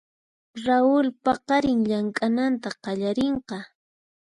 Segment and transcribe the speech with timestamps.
[0.65, 3.57] Raul paqarin llamk'ananta qallarinqa.